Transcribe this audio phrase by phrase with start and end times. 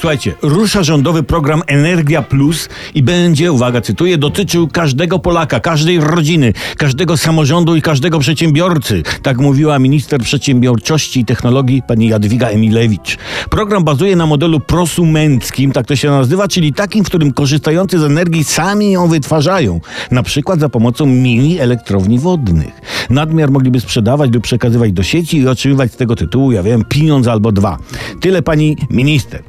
[0.00, 6.52] Słuchajcie, rusza rządowy program Energia Plus i będzie, uwaga, cytuję, dotyczył każdego Polaka, każdej rodziny,
[6.76, 9.02] każdego samorządu i każdego przedsiębiorcy.
[9.22, 13.18] Tak mówiła minister przedsiębiorczości i technologii pani Jadwiga Emilewicz.
[13.50, 18.02] Program bazuje na modelu prosumenckim, tak to się nazywa, czyli takim, w którym korzystający z
[18.02, 19.80] energii sami ją wytwarzają.
[20.10, 22.80] Na przykład za pomocą mini elektrowni wodnych.
[23.10, 27.26] Nadmiar mogliby sprzedawać lub przekazywać do sieci i otrzymywać z tego tytułu, ja wiem, pieniądz
[27.26, 27.78] albo dwa.
[28.20, 29.42] Tyle pani minister.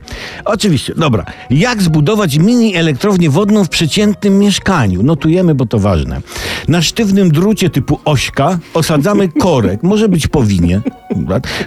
[0.46, 1.26] Oczywiście, dobra.
[1.50, 5.04] Jak zbudować mini elektrownię wodną w przeciętnym mieszkaniu?
[5.04, 6.22] Notujemy, bo to ważne.
[6.68, 10.82] Na sztywnym drucie typu ośka osadzamy korek, może być powinie.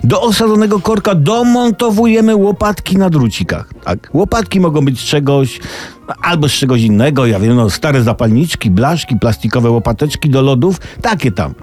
[0.04, 3.69] Do osadzonego korka domontowujemy łopatki na drucikach.
[3.84, 4.10] Tak.
[4.12, 5.60] Łopatki mogą być z czegoś,
[6.22, 11.32] albo z czegoś innego, ja wiem, no, stare zapalniczki, blaszki, plastikowe łopateczki do lodów, takie
[11.32, 11.54] tam.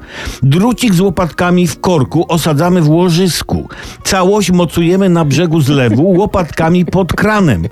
[0.44, 3.70] Drucik z łopatkami w korku osadzamy w łożysku.
[4.04, 7.64] Całość mocujemy na brzegu zlewu łopatkami pod kranem.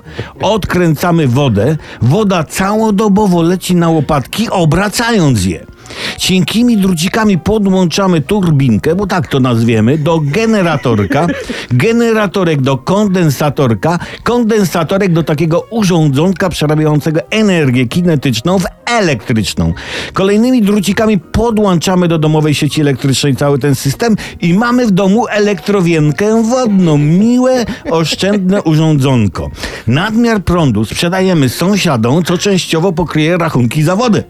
[0.42, 5.75] Odkręcamy wodę, woda całodobowo leci na łopatki, obracając je.
[6.18, 11.26] Cienkimi drucikami podłączamy turbinkę, bo tak to nazwiemy, do generatorka,
[11.70, 19.72] generatorek do kondensatorka, kondensatorek do takiego urządzonka przerabiającego energię kinetyczną w elektryczną.
[20.12, 26.42] Kolejnymi drucikami podłączamy do domowej sieci elektrycznej cały ten system i mamy w domu elektrowienkę
[26.42, 26.98] wodną.
[26.98, 29.50] Miłe, oszczędne urządzonko.
[29.86, 34.24] Nadmiar prądu sprzedajemy sąsiadom, co częściowo pokryje rachunki za wodę.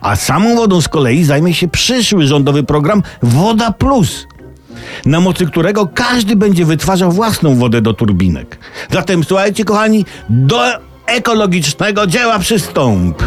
[0.00, 4.26] A samą wodą z kolei zajmie się przyszły rządowy program Woda Plus,
[5.06, 8.58] na mocy którego każdy będzie wytwarzał własną wodę do turbinek.
[8.90, 10.60] Zatem słuchajcie, kochani, do
[11.06, 13.22] ekologicznego dzieła przystąp.